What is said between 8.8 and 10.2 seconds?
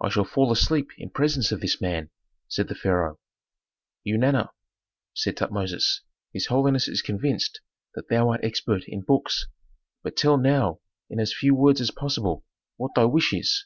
in books, but